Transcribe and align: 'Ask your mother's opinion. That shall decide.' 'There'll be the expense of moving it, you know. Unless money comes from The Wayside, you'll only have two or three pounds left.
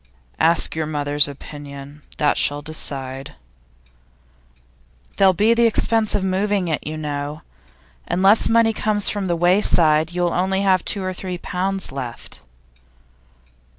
'Ask 0.39 0.75
your 0.75 0.87
mother's 0.87 1.27
opinion. 1.27 2.01
That 2.17 2.35
shall 2.35 2.63
decide.' 2.63 3.35
'There'll 5.17 5.31
be 5.35 5.53
the 5.53 5.67
expense 5.67 6.15
of 6.15 6.23
moving 6.23 6.69
it, 6.69 6.83
you 6.87 6.97
know. 6.97 7.43
Unless 8.07 8.49
money 8.49 8.73
comes 8.73 9.11
from 9.11 9.27
The 9.27 9.35
Wayside, 9.35 10.11
you'll 10.11 10.33
only 10.33 10.63
have 10.63 10.83
two 10.83 11.03
or 11.03 11.13
three 11.13 11.37
pounds 11.37 11.91
left. 11.91 12.41